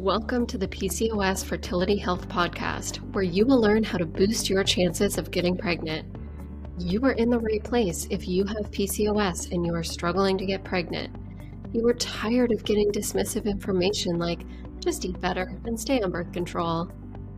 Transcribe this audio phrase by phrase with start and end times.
[0.00, 4.64] Welcome to the PCOS Fertility Health Podcast, where you will learn how to boost your
[4.64, 6.08] chances of getting pregnant.
[6.78, 10.46] You are in the right place if you have PCOS and you are struggling to
[10.46, 11.14] get pregnant.
[11.74, 14.40] You are tired of getting dismissive information like,
[14.78, 16.90] just eat better and stay on birth control.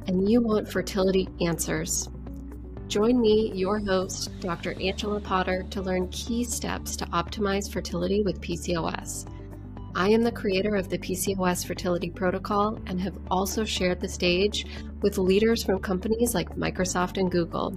[0.07, 2.09] And you want fertility answers.
[2.87, 4.81] Join me, your host, Dr.
[4.81, 9.27] Angela Potter, to learn key steps to optimize fertility with PCOS.
[9.95, 14.64] I am the creator of the PCOS Fertility Protocol and have also shared the stage
[15.02, 17.77] with leaders from companies like Microsoft and Google.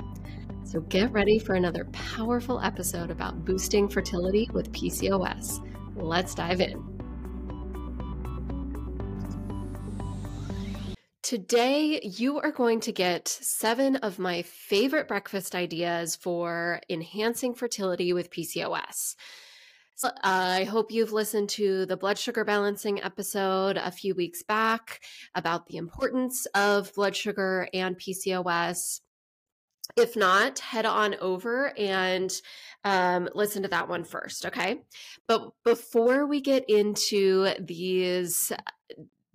[0.63, 5.59] So get ready for another powerful episode about boosting fertility with PCOS.
[5.97, 6.81] Let's dive in.
[11.21, 18.13] Today, you are going to get seven of my favorite breakfast ideas for enhancing fertility
[18.13, 19.15] with PCOS.
[19.97, 25.01] So, I hope you've listened to the blood sugar balancing episode a few weeks back
[25.35, 28.99] about the importance of blood sugar and PCOS.
[29.95, 32.29] If not, head on over and
[32.83, 34.81] um, listen to that one first, okay?
[35.29, 38.51] But before we get into these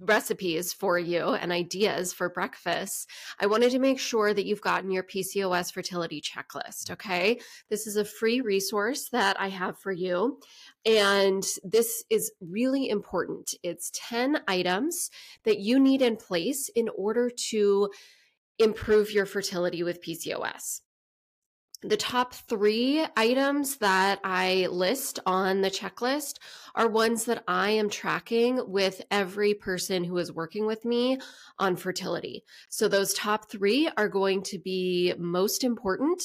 [0.01, 4.91] recipes for you and ideas for breakfast, I wanted to make sure that you've gotten
[4.91, 6.91] your PCOS fertility checklist.
[6.91, 7.41] Okay.
[7.69, 10.41] This is a free resource that I have for you.
[10.87, 13.55] And this is really important.
[13.63, 15.11] It's 10 items
[15.45, 17.91] that you need in place in order to
[18.59, 20.81] improve your fertility with PCOS
[21.83, 26.35] the top three items that I list on the checklist
[26.75, 31.19] are ones that I am tracking with every person who is working with me
[31.59, 32.45] on fertility.
[32.69, 36.23] So, those top three are going to be most important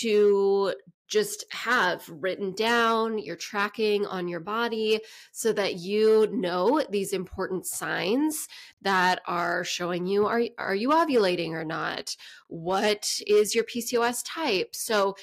[0.00, 0.74] to
[1.06, 5.00] just have written down, you're tracking on your body
[5.32, 8.48] so that you know these important signs
[8.82, 12.16] that are showing you are, are you ovulating or not?
[12.48, 14.74] What is your PCOS type?
[14.74, 15.16] So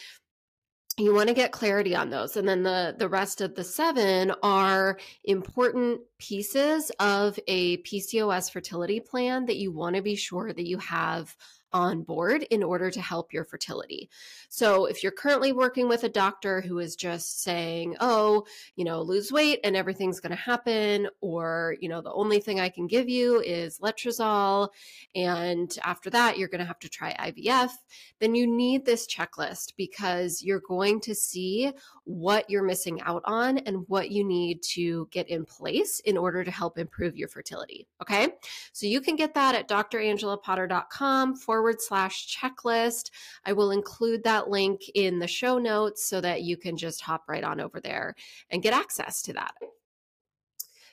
[0.97, 4.31] you want to get clarity on those and then the the rest of the seven
[4.43, 10.67] are important pieces of a PCOS fertility plan that you want to be sure that
[10.67, 11.35] you have
[11.73, 14.09] on board in order to help your fertility.
[14.47, 18.45] So, if you're currently working with a doctor who is just saying, oh,
[18.75, 22.59] you know, lose weight and everything's going to happen, or, you know, the only thing
[22.59, 24.69] I can give you is letrozole,
[25.15, 27.71] and after that, you're going to have to try IVF,
[28.19, 31.71] then you need this checklist because you're going to see
[32.03, 36.43] what you're missing out on and what you need to get in place in order
[36.43, 37.87] to help improve your fertility.
[38.01, 38.27] Okay.
[38.71, 43.09] So, you can get that at drangelapotter.com forward forward slash checklist.
[43.45, 47.23] I will include that link in the show notes so that you can just hop
[47.29, 48.15] right on over there
[48.49, 49.53] and get access to that.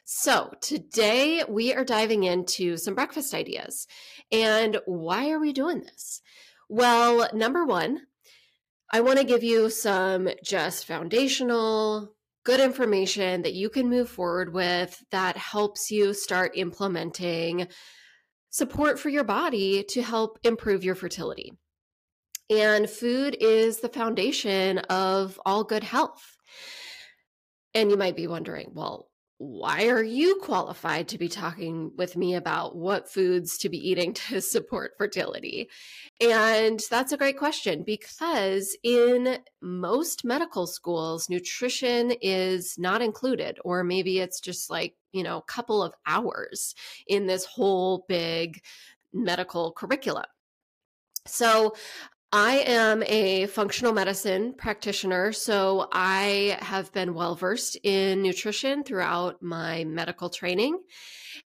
[0.05, 3.89] So, today we are diving into some breakfast ideas.
[4.31, 6.23] And why are we doing this?
[6.69, 8.03] Well, number one,
[8.93, 12.15] I want to give you some just foundational,
[12.45, 17.67] good information that you can move forward with that helps you start implementing
[18.51, 21.53] support for your body to help improve your fertility.
[22.49, 26.37] And food is the foundation of all good health.
[27.75, 29.10] And you might be wondering, well,
[29.43, 34.13] why are you qualified to be talking with me about what foods to be eating
[34.29, 35.71] to support fertility?
[36.21, 43.83] And that's a great question because in most medical schools, nutrition is not included, or
[43.83, 46.75] maybe it's just like, you know, a couple of hours
[47.07, 48.61] in this whole big
[49.15, 50.27] medical curriculum.
[51.27, 51.75] So
[52.33, 59.43] I am a functional medicine practitioner, so I have been well versed in nutrition throughout
[59.43, 60.79] my medical training.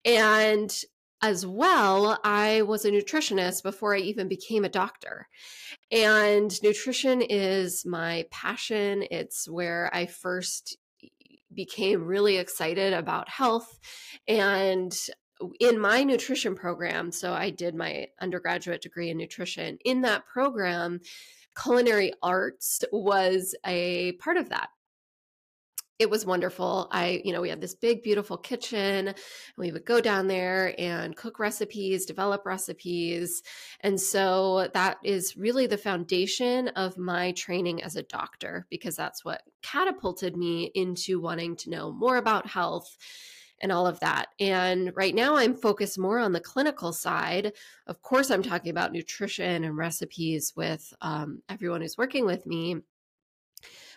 [0.03, 0.75] And
[1.21, 5.29] as well, I was a nutritionist before I even became a doctor.
[5.89, 9.05] And nutrition is my passion.
[9.09, 10.77] It's where I first
[11.53, 13.79] became really excited about health.
[14.27, 14.93] And
[15.59, 19.77] in my nutrition program, so I did my undergraduate degree in nutrition.
[19.83, 21.01] In that program,
[21.61, 24.69] culinary arts was a part of that.
[25.99, 26.89] It was wonderful.
[26.91, 29.09] I, you know, we had this big, beautiful kitchen.
[29.09, 29.15] And
[29.57, 33.43] we would go down there and cook recipes, develop recipes.
[33.81, 39.23] And so that is really the foundation of my training as a doctor, because that's
[39.23, 42.97] what catapulted me into wanting to know more about health
[43.61, 44.27] and all of that.
[44.39, 47.53] And right now, I'm focused more on the clinical side.
[47.87, 52.77] Of course, I'm talking about nutrition and recipes with um, everyone who's working with me.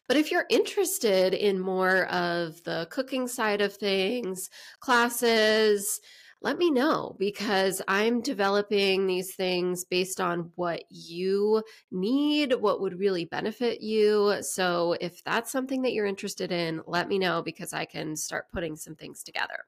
[0.09, 6.01] But if you're interested in more of the cooking side of things, classes,
[6.43, 12.99] let me know because I'm developing these things based on what you need, what would
[12.99, 14.39] really benefit you.
[14.43, 18.51] So if that's something that you're interested in, let me know because I can start
[18.53, 19.65] putting some things together.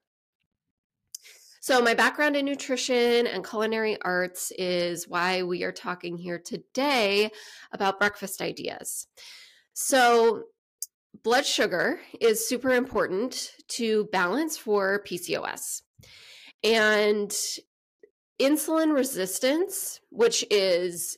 [1.60, 7.30] So, my background in nutrition and culinary arts is why we are talking here today
[7.72, 9.08] about breakfast ideas.
[9.74, 10.44] So,
[11.24, 15.82] blood sugar is super important to balance for PCOS.
[16.64, 17.30] And
[18.40, 21.16] insulin resistance, which is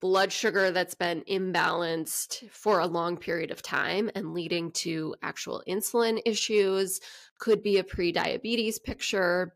[0.00, 5.62] blood sugar that's been imbalanced for a long period of time and leading to actual
[5.66, 7.00] insulin issues,
[7.38, 9.54] could be a pre diabetes picture.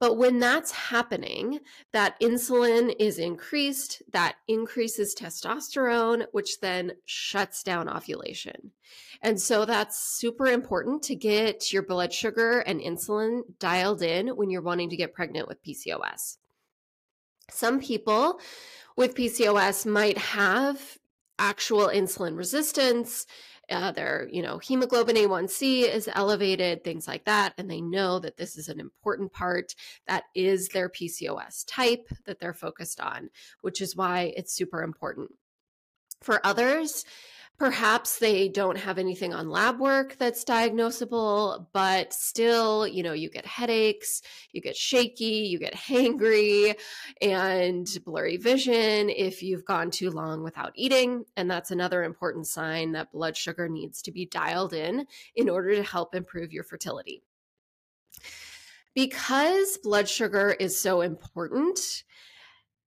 [0.00, 1.60] But when that's happening,
[1.92, 8.72] that insulin is increased, that increases testosterone, which then shuts down ovulation.
[9.20, 14.48] And so that's super important to get your blood sugar and insulin dialed in when
[14.48, 16.38] you're wanting to get pregnant with PCOS.
[17.50, 18.40] Some people
[18.96, 20.98] with PCOS might have
[21.38, 23.26] actual insulin resistance
[23.70, 28.36] uh, their you know hemoglobin a1c is elevated things like that and they know that
[28.36, 29.74] this is an important part
[30.06, 33.30] that is their pcos type that they're focused on
[33.60, 35.30] which is why it's super important.
[36.22, 37.04] For others
[37.60, 43.30] perhaps they don't have anything on lab work that's diagnosable but still you know you
[43.30, 44.22] get headaches
[44.52, 46.74] you get shaky you get hangry
[47.20, 51.24] and blurry vision if you've gone too long without eating.
[51.36, 55.74] And that's another important sign that blood sugar needs to be dialed in in order
[55.74, 57.22] to help improve your fertility.
[58.94, 62.04] Because blood sugar is so important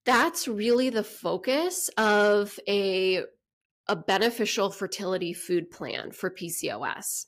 [0.06, 3.24] that's really the focus of a
[3.88, 7.26] a beneficial fertility food plan for PCOS.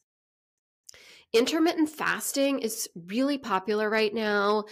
[1.34, 4.66] Intermittent fasting is really popular right now.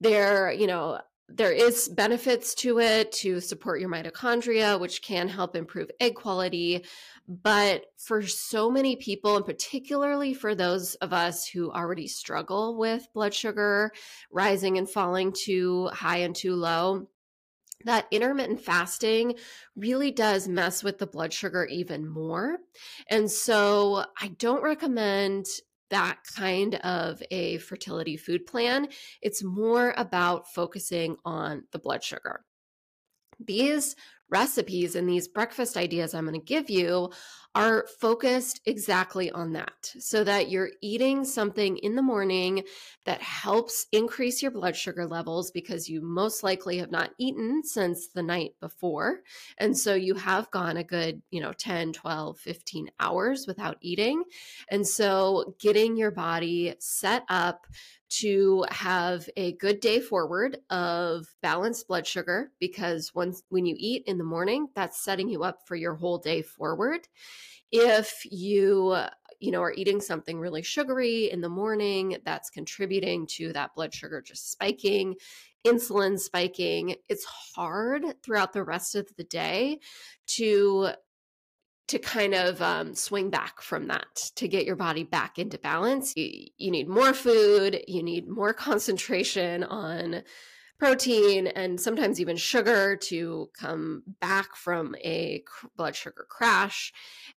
[0.00, 5.54] There, you know, there is benefits to it to support your mitochondria, which can help
[5.54, 6.84] improve egg quality.
[7.28, 13.06] But for so many people, and particularly for those of us who already struggle with
[13.12, 13.92] blood sugar
[14.32, 17.08] rising and falling too high and too low,
[17.84, 19.34] that intermittent fasting
[19.76, 22.58] really does mess with the blood sugar even more.
[23.08, 25.46] And so I don't recommend
[25.90, 28.88] that kind of a fertility food plan.
[29.22, 32.44] It's more about focusing on the blood sugar.
[33.38, 33.94] These
[34.30, 37.10] recipes and these breakfast ideas I'm going to give you
[37.54, 42.62] are focused exactly on that so that you're eating something in the morning
[43.04, 48.08] that helps increase your blood sugar levels because you most likely have not eaten since
[48.08, 49.20] the night before.
[49.56, 54.24] And so you have gone a good, you know, 10, 12, 15 hours without eating.
[54.70, 57.66] And so getting your body set up
[58.10, 64.02] to have a good day forward of balanced blood sugar because once when you eat
[64.06, 67.00] in the morning that's setting you up for your whole day forward
[67.70, 68.96] if you
[69.40, 73.92] you know are eating something really sugary in the morning that's contributing to that blood
[73.94, 75.14] sugar just spiking
[75.66, 79.78] insulin spiking it's hard throughout the rest of the day
[80.26, 80.90] to
[81.88, 86.14] to kind of um, swing back from that to get your body back into balance.
[86.16, 90.22] You, you need more food, you need more concentration on
[90.78, 95.42] protein and sometimes even sugar to come back from a
[95.76, 96.92] blood sugar crash.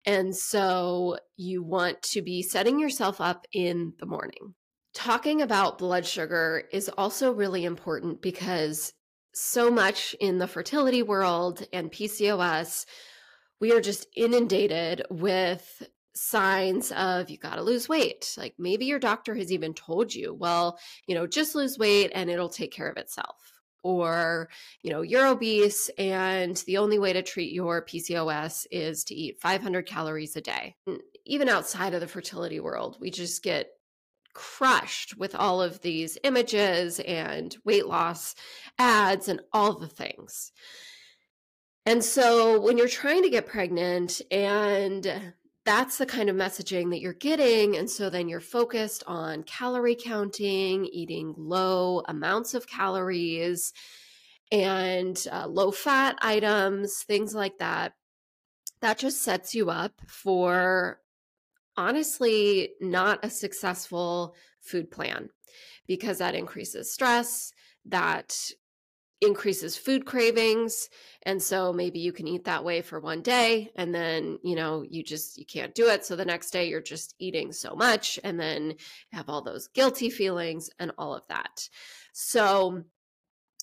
[0.04, 4.54] And so you want to be setting yourself up in the morning.
[4.92, 8.92] Talking about blood sugar is also really important because
[9.32, 12.85] so much in the fertility world and PCOS
[13.61, 15.82] we are just inundated with
[16.14, 18.35] signs of you got to lose weight.
[18.37, 22.31] Like maybe your doctor has even told you, well, you know, just lose weight and
[22.31, 23.37] it'll take care of itself.
[23.83, 24.50] Or,
[24.83, 29.40] you know, you're obese and the only way to treat your PCOS is to eat
[29.40, 30.76] 500 calories a day.
[31.25, 33.69] Even outside of the fertility world, we just get
[34.35, 38.35] crushed with all of these images and weight loss
[38.79, 40.52] ads and all the things.
[41.87, 45.33] And so when you're trying to get pregnant and
[45.64, 47.76] that's the kind of messaging that you're getting.
[47.76, 53.73] And so then you're focused on calorie counting, eating low amounts of calories,
[54.50, 57.93] and uh, low fat items, things like that.
[58.81, 61.00] That just sets you up for
[61.76, 65.29] honestly not a successful food plan
[65.87, 67.52] because that increases stress,
[67.85, 68.35] that
[69.21, 70.89] increases food cravings
[71.25, 74.83] and so maybe you can eat that way for one day and then you know
[74.89, 78.19] you just you can't do it so the next day you're just eating so much
[78.25, 78.75] and then
[79.12, 81.69] have all those guilty feelings and all of that.
[82.12, 82.85] So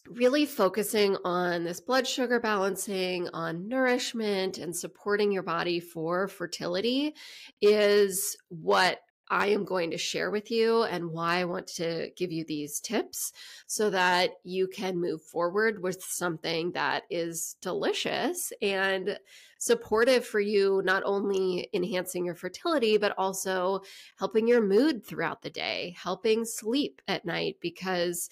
[0.07, 7.13] really focusing on this blood sugar balancing, on nourishment, and supporting your body for fertility
[7.61, 12.31] is what I am going to share with you and why I want to give
[12.31, 13.33] you these tips
[13.65, 19.19] so that you can move forward with something that is delicious and
[19.59, 23.81] supportive for you, not only enhancing your fertility, but also
[24.17, 28.29] helping your mood throughout the day, helping sleep at night, because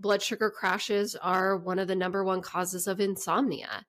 [0.00, 3.86] blood sugar crashes are one of the number one causes of insomnia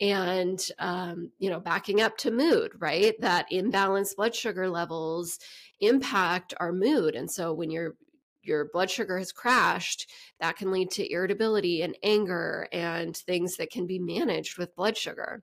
[0.00, 5.38] and um, you know backing up to mood right that imbalanced blood sugar levels
[5.80, 7.94] impact our mood and so when your
[8.42, 10.10] your blood sugar has crashed
[10.40, 14.96] that can lead to irritability and anger and things that can be managed with blood
[14.96, 15.42] sugar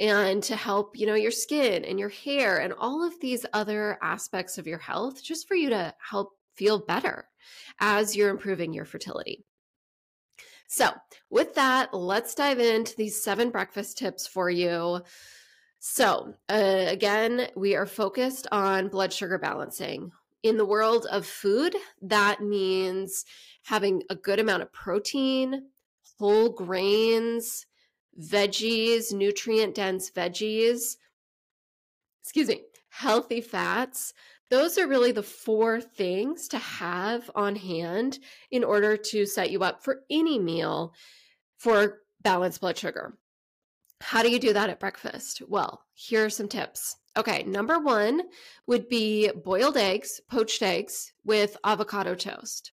[0.00, 3.98] and to help you know your skin and your hair and all of these other
[4.02, 7.28] aspects of your health just for you to help feel better
[7.80, 9.44] as you're improving your fertility.
[10.72, 10.90] So,
[11.28, 15.02] with that, let's dive into these seven breakfast tips for you.
[15.80, 20.12] So, uh, again, we are focused on blood sugar balancing.
[20.42, 23.26] In the world of food, that means
[23.64, 25.66] having a good amount of protein,
[26.18, 27.66] whole grains,
[28.18, 30.96] veggies, nutrient dense veggies,
[32.22, 34.14] excuse me, healthy fats,
[34.52, 38.18] those are really the four things to have on hand
[38.50, 40.92] in order to set you up for any meal
[41.56, 43.16] for balanced blood sugar.
[44.02, 45.40] How do you do that at breakfast?
[45.48, 46.96] Well, here are some tips.
[47.16, 48.20] Okay, number one
[48.66, 52.72] would be boiled eggs, poached eggs with avocado toast.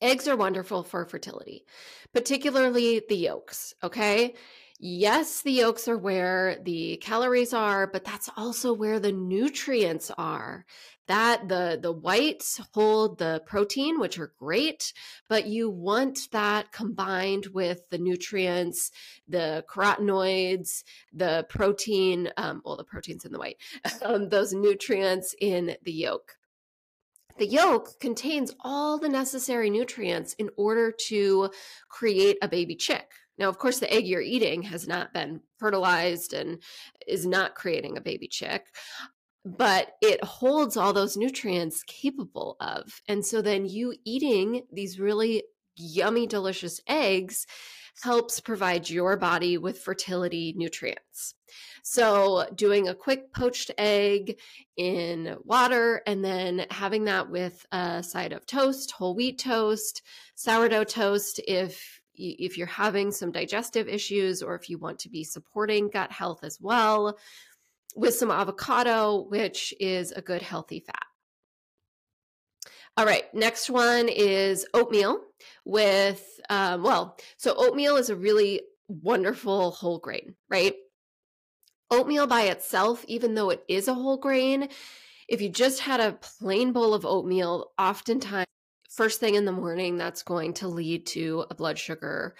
[0.00, 1.64] Eggs are wonderful for fertility,
[2.12, 3.74] particularly the yolks.
[3.84, 4.34] Okay.
[4.84, 10.66] Yes, the yolks are where the calories are, but that's also where the nutrients are.
[11.06, 14.92] That the the whites hold the protein, which are great,
[15.28, 18.90] but you want that combined with the nutrients,
[19.28, 22.30] the carotenoids, the protein.
[22.36, 23.58] Um, well, the proteins in the white,
[24.02, 26.34] um, those nutrients in the yolk.
[27.38, 31.50] The yolk contains all the necessary nutrients in order to
[31.88, 36.32] create a baby chick now, of course, the egg you're eating has not been fertilized
[36.32, 36.62] and
[37.06, 38.66] is not creating a baby chick,
[39.44, 43.00] but it holds all those nutrients capable of.
[43.08, 45.44] And so then you eating these really
[45.76, 47.46] yummy, delicious eggs
[48.02, 51.34] helps provide your body with fertility nutrients.
[51.82, 54.38] So, doing a quick poached egg
[54.76, 60.02] in water and then having that with a side of toast, whole wheat toast,
[60.34, 65.24] sourdough toast, if if you're having some digestive issues or if you want to be
[65.24, 67.18] supporting gut health as well,
[67.94, 71.06] with some avocado, which is a good healthy fat.
[72.96, 75.20] All right, next one is oatmeal
[75.64, 80.74] with, um, well, so oatmeal is a really wonderful whole grain, right?
[81.90, 84.68] Oatmeal by itself, even though it is a whole grain,
[85.28, 88.46] if you just had a plain bowl of oatmeal, oftentimes
[88.94, 92.34] first thing in the morning, that's going to lead to a blood sugar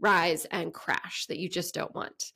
[0.00, 2.32] rise and crash that you just don't want.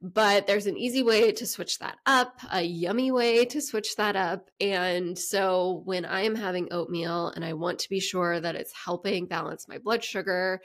[0.00, 4.14] But there's an easy way to switch that up, a yummy way to switch that
[4.14, 4.50] up.
[4.60, 8.72] And so when I am having oatmeal and I want to be sure that it's
[8.84, 10.60] helping balance my blood sugar,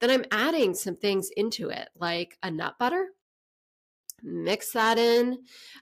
[0.00, 3.08] then I'm adding some things into it, like a nut butter
[4.22, 5.38] mix that in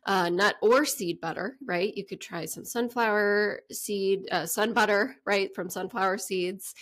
[0.07, 1.97] uh, nut or seed butter right?
[1.97, 6.75] You could try some sunflower seed uh, sun butter right from sunflower seeds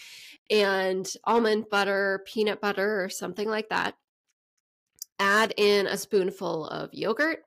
[0.50, 3.94] and almond butter peanut butter or something like that.
[5.18, 7.44] Add in a spoonful of yogurt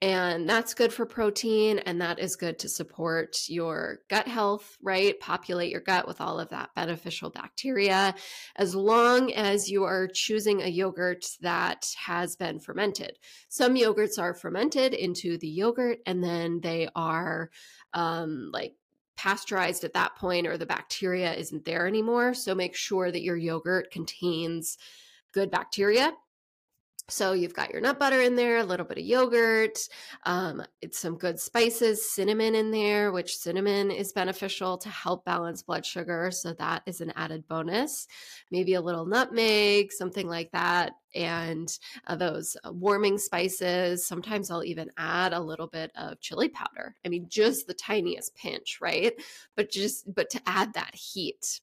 [0.00, 5.18] and that's good for protein and that is good to support your gut health, right?
[5.18, 8.14] Populate your gut with all of that beneficial bacteria
[8.54, 13.18] as long as you are choosing a yogurt that has been fermented.
[13.48, 17.50] Some yogurts are fermented into the yogurt and then they are
[17.92, 18.74] um, like
[19.16, 22.34] pasteurized at that point or the bacteria isn't there anymore.
[22.34, 24.78] So make sure that your yogurt contains
[25.32, 26.12] good bacteria
[27.08, 29.78] so you've got your nut butter in there, a little bit of yogurt,
[30.24, 35.62] um, it's some good spices, cinnamon in there, which cinnamon is beneficial to help balance
[35.62, 36.30] blood sugar.
[36.30, 38.06] So that is an added bonus.
[38.50, 44.06] Maybe a little nutmeg, something like that, and uh, those uh, warming spices.
[44.06, 46.94] Sometimes I'll even add a little bit of chili powder.
[47.06, 49.14] I mean, just the tiniest pinch, right?
[49.56, 51.60] But just but to add that heat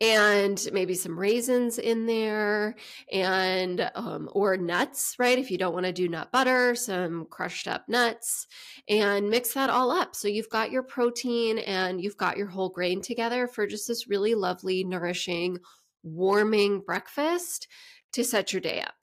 [0.00, 2.76] and maybe some raisins in there
[3.12, 5.38] and um, or nuts right?
[5.38, 8.46] If you don't want to do nut butter some crushed up nuts
[8.88, 10.14] and mix that all up.
[10.14, 14.08] So you've got your protein and you've got your whole grain together for just this
[14.08, 15.58] really lovely nourishing
[16.02, 17.66] warming breakfast
[18.12, 18.94] to set your day up.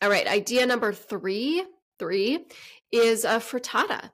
[0.00, 1.64] All right idea number three
[1.98, 2.46] three
[2.92, 4.10] is a frittata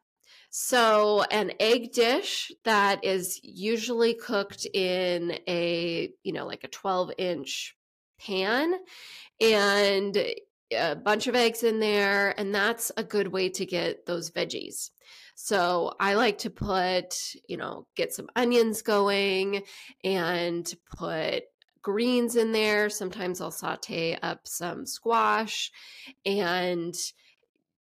[0.57, 7.11] so, an egg dish that is usually cooked in a, you know, like a 12
[7.19, 7.77] inch
[8.21, 8.73] pan
[9.41, 10.17] and
[10.73, 12.39] a bunch of eggs in there.
[12.39, 14.91] And that's a good way to get those veggies.
[15.35, 17.17] So, I like to put,
[17.49, 19.65] you know, get some onions going
[20.05, 21.47] and put
[21.83, 22.91] greens in there.
[22.91, 25.73] Sometimes I'll saute up some squash
[26.25, 26.95] and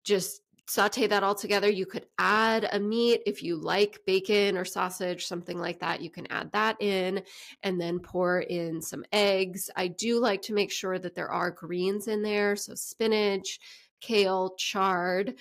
[0.04, 0.41] just
[0.72, 1.68] saute that all together.
[1.68, 6.00] You could add a meat if you like bacon or sausage, something like that.
[6.00, 7.22] You can add that in
[7.62, 9.68] and then pour in some eggs.
[9.76, 12.56] I do like to make sure that there are greens in there.
[12.56, 13.58] So spinach,
[14.00, 15.34] kale, chard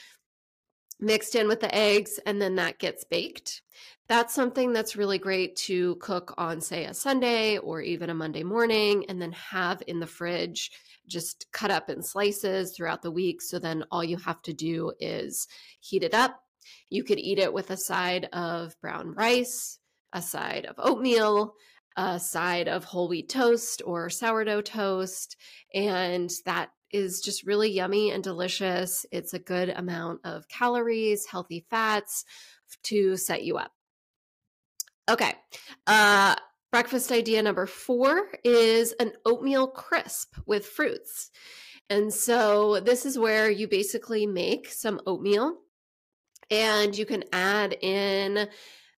[0.99, 3.63] mixed in with the eggs, and then that gets baked.
[4.07, 8.43] That's something that's really great to cook on, say, a Sunday or even a Monday
[8.43, 10.71] morning, and then have in the fridge
[11.11, 13.41] just cut up in slices throughout the week.
[13.41, 15.47] So then all you have to do is
[15.79, 16.39] heat it up.
[16.89, 19.79] You could eat it with a side of brown rice,
[20.13, 21.53] a side of oatmeal,
[21.97, 25.35] a side of whole wheat toast or sourdough toast.
[25.73, 29.05] And that is just really yummy and delicious.
[29.11, 32.25] It's a good amount of calories, healthy fats
[32.83, 33.71] to set you up.
[35.09, 35.33] Okay.
[35.87, 36.35] Uh,
[36.71, 41.29] Breakfast idea number four is an oatmeal crisp with fruits.
[41.89, 45.57] And so this is where you basically make some oatmeal
[46.49, 48.47] and you can add in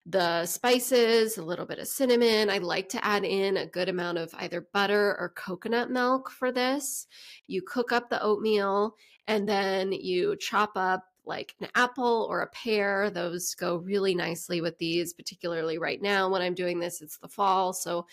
[0.06, 2.50] the spices, a little bit of cinnamon.
[2.50, 6.52] I like to add in a good amount of either butter or coconut milk for
[6.52, 7.08] this.
[7.48, 8.96] You cook up the oatmeal
[9.28, 13.10] and then you chop up like an apple or a pear.
[13.10, 17.02] Those go really nicely with these, particularly right now when I'm doing this.
[17.02, 18.08] It's the fall, so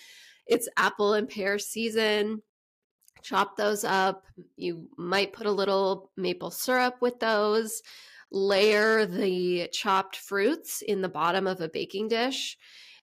[0.46, 2.42] it's apple and pear season.
[3.22, 4.24] Chop those up.
[4.56, 7.82] You might put a little maple syrup with those.
[8.30, 12.58] Layer the chopped fruits in the bottom of a baking dish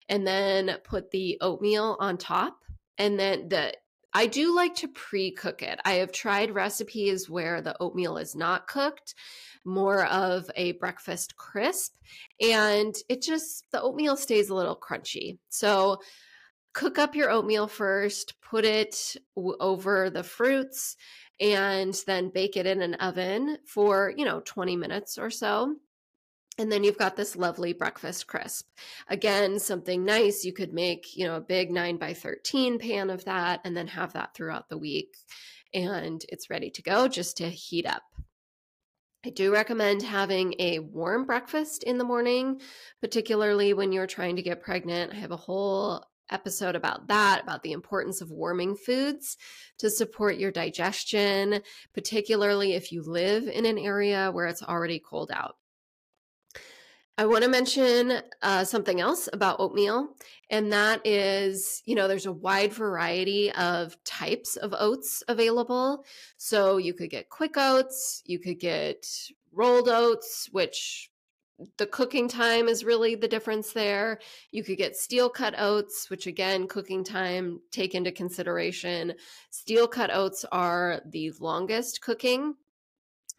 [0.07, 2.63] and then put the oatmeal on top.
[2.97, 3.73] And then the
[4.15, 5.77] I do like to pre cook it.
[5.83, 9.13] I have tried recipes where the oatmeal is not cooked
[9.65, 11.97] more of a breakfast crisp.
[12.39, 15.37] And it just, the oatmeal stays a little crunchy.
[15.49, 15.99] So
[16.71, 20.95] cook up your oatmeal first, put it w- over the fruits,
[21.41, 25.75] and then bake it in an oven for, you know, 20 minutes or so.
[26.57, 28.67] And then you've got this lovely breakfast crisp.
[29.09, 30.45] Again, something nice.
[30.45, 33.87] You could make, you know, a big 9 by 13 pan of that and then
[33.87, 35.17] have that throughout the week.
[35.73, 38.03] And it's ready to go just to heat up.
[39.25, 42.61] I do recommend having a warm breakfast in the morning,
[43.01, 45.13] particularly when you're trying to get pregnant.
[45.13, 49.35] I have a whole episode about that, about the importance of warming foods
[49.79, 51.61] to support your digestion,
[51.93, 55.55] particularly if you live in an area where it's already cold out.
[57.17, 60.09] I want to mention uh, something else about oatmeal,
[60.49, 66.03] and that is, you know, there's a wide variety of types of oats available.
[66.35, 69.07] So you could get quick oats, you could get
[69.53, 71.09] rolled oats, which
[71.77, 74.19] the cooking time is really the difference there.
[74.51, 79.13] You could get steel cut oats, which again, cooking time take into consideration.
[79.51, 82.55] Steel cut oats are the longest cooking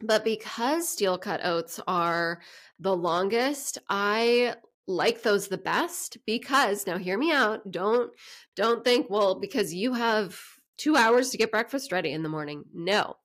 [0.01, 2.41] but because steel cut oats are
[2.79, 4.55] the longest, I
[4.87, 7.69] like those the best because now hear me out.
[7.71, 8.11] Don't
[8.55, 10.39] don't think, well, because you have
[10.77, 12.63] 2 hours to get breakfast ready in the morning.
[12.73, 13.17] No.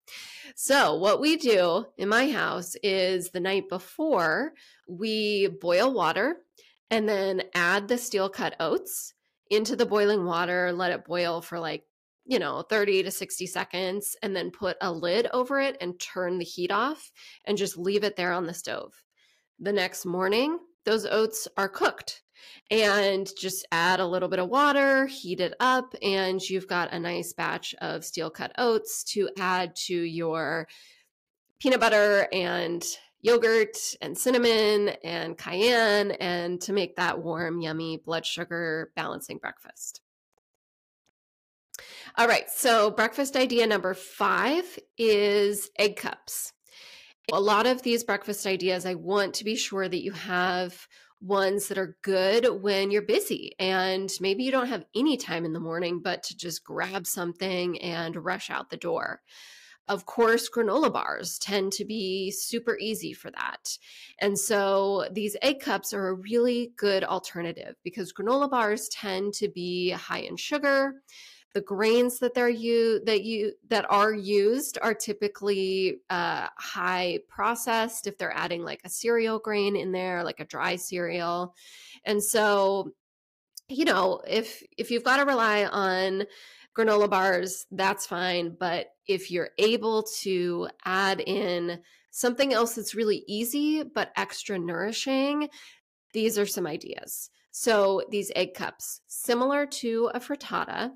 [0.56, 4.52] So, what we do in my house is the night before,
[4.88, 6.36] we boil water
[6.90, 9.14] and then add the steel cut oats
[9.50, 11.84] into the boiling water, let it boil for like
[12.24, 16.38] you know, 30 to 60 seconds and then put a lid over it and turn
[16.38, 17.10] the heat off
[17.44, 18.92] and just leave it there on the stove.
[19.58, 22.22] The next morning, those oats are cooked
[22.70, 26.98] and just add a little bit of water, heat it up, and you've got a
[26.98, 30.66] nice batch of steel cut oats to add to your
[31.58, 32.84] peanut butter and
[33.20, 40.01] yogurt and cinnamon and cayenne and to make that warm, yummy blood sugar balancing breakfast.
[42.16, 42.48] All right.
[42.50, 46.52] So, breakfast idea number five is egg cups.
[47.32, 50.86] A lot of these breakfast ideas, I want to be sure that you have
[51.20, 55.52] ones that are good when you're busy and maybe you don't have any time in
[55.52, 59.20] the morning, but to just grab something and rush out the door.
[59.88, 63.76] Of course, granola bars tend to be super easy for that.
[64.20, 69.48] And so these egg cups are a really good alternative because granola bars tend to
[69.48, 71.02] be high in sugar
[71.54, 78.06] the grains that they're you that you that are used are typically uh, high processed
[78.06, 81.54] if they're adding like a cereal grain in there like a dry cereal.
[82.04, 82.92] And so
[83.68, 86.24] you know if if you've got to rely on
[86.76, 91.78] granola bars that's fine but if you're able to add in
[92.10, 95.48] something else that's really easy but extra nourishing
[96.12, 97.30] these are some ideas.
[97.50, 100.92] So these egg cups, similar to a frittata,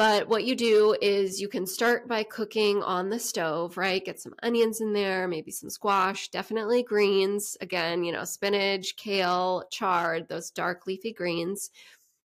[0.00, 4.02] but what you do is you can start by cooking on the stove, right?
[4.02, 7.54] Get some onions in there, maybe some squash, definitely greens.
[7.60, 11.68] Again, you know, spinach, kale, chard, those dark leafy greens.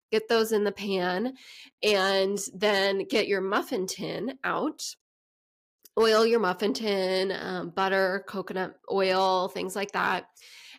[0.10, 1.34] Get those in the pan
[1.84, 4.96] and then get your muffin tin out.
[6.00, 10.28] Oil your muffin tin, um, butter, coconut oil, things like that.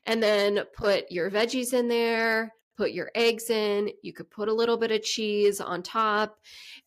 [0.07, 3.91] And then put your veggies in there, put your eggs in.
[4.03, 6.39] You could put a little bit of cheese on top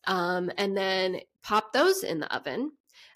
[0.06, 2.72] um, and then pop those in the oven.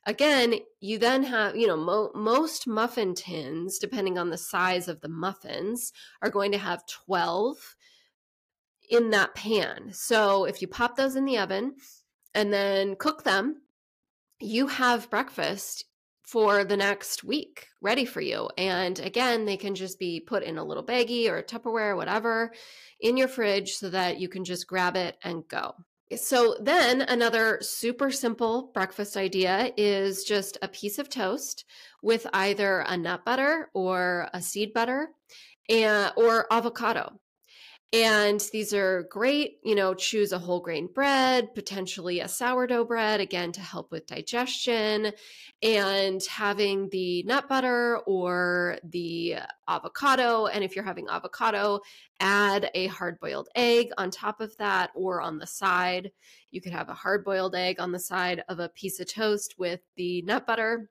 [0.06, 5.00] Again, you then have, you know, mo- most muffin tins, depending on the size of
[5.00, 7.76] the muffins, are going to have 12
[8.90, 9.92] in that pan.
[9.92, 11.76] So if you pop those in the oven
[12.34, 13.62] and then cook them,
[14.40, 15.84] you have breakfast
[16.34, 18.50] for the next week ready for you.
[18.58, 22.52] And again, they can just be put in a little baggie or a Tupperware, whatever,
[22.98, 25.74] in your fridge so that you can just grab it and go.
[26.16, 31.64] So, then another super simple breakfast idea is just a piece of toast
[32.02, 35.10] with either a nut butter or a seed butter
[35.68, 37.12] and, or avocado.
[37.94, 43.20] And these are great, you know, choose a whole grain bread, potentially a sourdough bread,
[43.20, 45.12] again, to help with digestion.
[45.62, 49.36] And having the nut butter or the
[49.68, 50.46] avocado.
[50.46, 51.82] And if you're having avocado,
[52.18, 56.10] add a hard boiled egg on top of that or on the side.
[56.50, 59.54] You could have a hard boiled egg on the side of a piece of toast
[59.56, 60.90] with the nut butter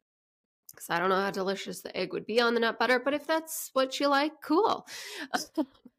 [0.72, 3.14] because I don't know how delicious the egg would be on the nut butter, but
[3.14, 4.88] if that's what you like, cool.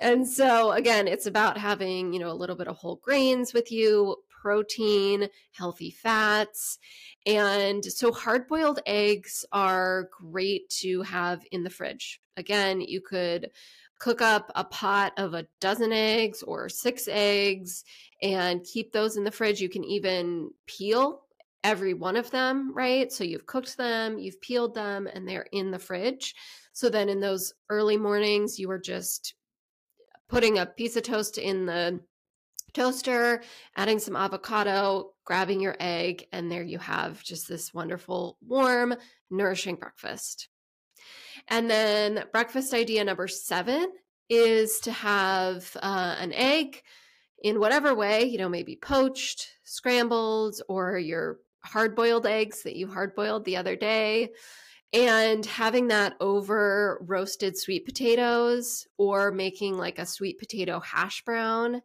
[0.00, 3.72] And so again, it's about having, you know, a little bit of whole grains with
[3.72, 6.78] you, protein, healthy fats.
[7.26, 12.20] And so hard boiled eggs are great to have in the fridge.
[12.36, 13.50] Again, you could
[13.98, 17.84] cook up a pot of a dozen eggs or six eggs
[18.20, 19.60] and keep those in the fridge.
[19.60, 21.22] You can even peel
[21.62, 23.12] every one of them, right?
[23.12, 26.34] So you've cooked them, you've peeled them, and they're in the fridge.
[26.72, 29.34] So then in those early mornings, you are just
[30.32, 32.00] putting a piece of toast in the
[32.72, 33.42] toaster,
[33.76, 38.94] adding some avocado, grabbing your egg, and there you have just this wonderful, warm,
[39.30, 40.48] nourishing breakfast.
[41.48, 43.92] And then breakfast idea number seven
[44.30, 46.80] is to have uh, an egg
[47.42, 52.88] in whatever way, you know, maybe poached, scrambled, or your hard boiled eggs that you
[52.88, 54.30] hard boiled the other day
[54.92, 61.80] and having that over roasted sweet potatoes or making like a sweet potato hash brown.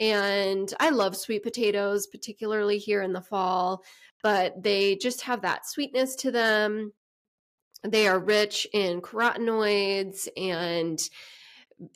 [0.00, 3.82] And I love sweet potatoes, particularly here in the fall,
[4.22, 6.92] but they just have that sweetness to them.
[7.82, 10.98] They are rich in carotenoids and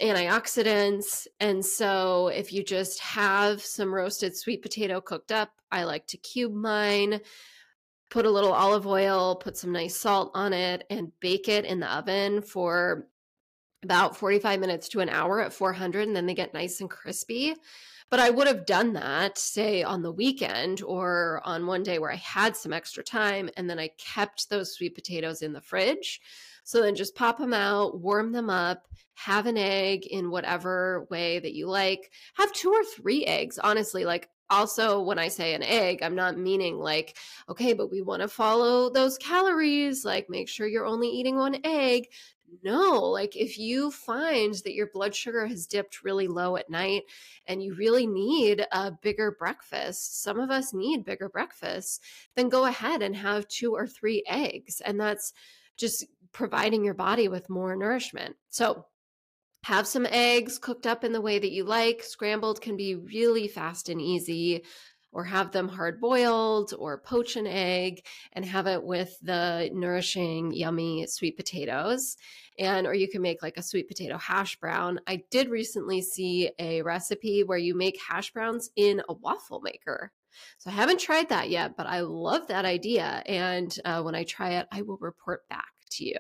[0.01, 1.27] antioxidants.
[1.41, 6.17] And so if you just have some roasted sweet potato cooked up, I like to
[6.17, 7.21] cube mine
[8.11, 11.81] put a little olive oil, put some nice salt on it, and bake it in
[11.81, 13.07] the oven for
[13.83, 17.55] about 45 minutes to an hour at 400, and then they get nice and crispy.
[18.11, 22.11] But I would have done that, say, on the weekend or on one day where
[22.11, 26.21] I had some extra time, and then I kept those sweet potatoes in the fridge.
[26.65, 31.39] So then just pop them out, warm them up, have an egg in whatever way
[31.39, 32.11] that you like.
[32.35, 34.05] Have two or three eggs, honestly.
[34.05, 37.17] Like also when i say an egg i'm not meaning like
[37.49, 41.57] okay but we want to follow those calories like make sure you're only eating one
[41.65, 42.09] egg.
[42.63, 47.03] No like if you find that your blood sugar has dipped really low at night
[47.47, 52.01] and you really need a bigger breakfast some of us need bigger breakfasts
[52.37, 55.35] then go ahead and have two or three eggs and that's
[55.79, 58.37] just providing your body with more nourishment.
[58.51, 58.85] So
[59.65, 62.03] have some eggs cooked up in the way that you like.
[62.03, 64.65] Scrambled can be really fast and easy.
[65.11, 70.53] or have them hard boiled or poach an egg and have it with the nourishing,
[70.53, 72.17] yummy sweet potatoes.
[72.59, 75.01] And, or you can make like a sweet potato hash brown.
[75.07, 80.13] I did recently see a recipe where you make hash browns in a waffle maker.
[80.59, 83.23] So I haven't tried that yet, but I love that idea.
[83.27, 86.17] And uh, when I try it, I will report back to you.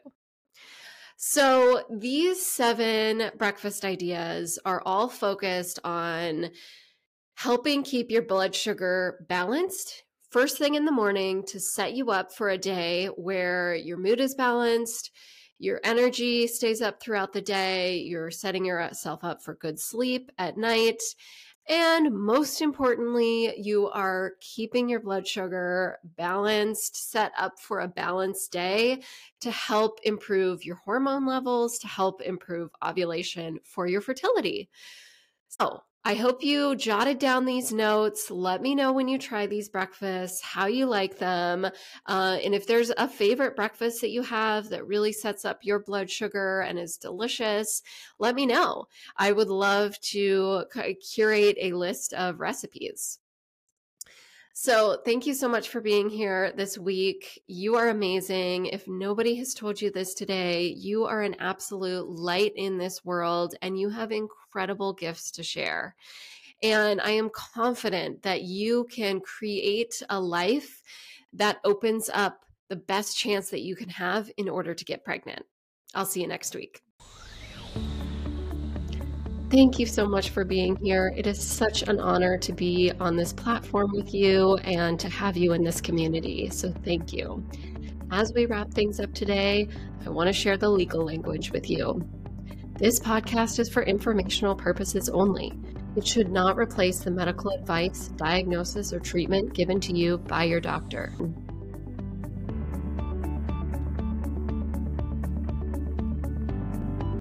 [1.20, 6.50] So these seven breakfast ideas are all focused on
[7.34, 12.32] helping keep your blood sugar balanced first thing in the morning to set you up
[12.32, 15.10] for a day where your mood is balanced,
[15.58, 20.56] your energy stays up throughout the day, you're setting yourself up for good sleep at
[20.56, 21.00] night.
[21.68, 28.52] And most importantly, you are keeping your blood sugar balanced, set up for a balanced
[28.52, 29.02] day
[29.40, 34.70] to help improve your hormone levels, to help improve ovulation for your fertility.
[35.48, 38.30] So, I hope you jotted down these notes.
[38.30, 41.66] Let me know when you try these breakfasts, how you like them.
[42.06, 45.80] Uh, and if there's a favorite breakfast that you have that really sets up your
[45.80, 47.82] blood sugar and is delicious,
[48.18, 48.86] let me know.
[49.18, 50.64] I would love to
[51.14, 53.18] curate a list of recipes.
[54.60, 57.40] So, thank you so much for being here this week.
[57.46, 58.66] You are amazing.
[58.66, 63.54] If nobody has told you this today, you are an absolute light in this world
[63.62, 65.94] and you have incredible gifts to share.
[66.60, 70.82] And I am confident that you can create a life
[71.34, 75.46] that opens up the best chance that you can have in order to get pregnant.
[75.94, 76.82] I'll see you next week.
[79.50, 81.10] Thank you so much for being here.
[81.16, 85.38] It is such an honor to be on this platform with you and to have
[85.38, 86.50] you in this community.
[86.50, 87.42] So, thank you.
[88.10, 89.66] As we wrap things up today,
[90.04, 92.06] I want to share the legal language with you.
[92.78, 95.54] This podcast is for informational purposes only.
[95.96, 100.60] It should not replace the medical advice, diagnosis, or treatment given to you by your
[100.60, 101.14] doctor.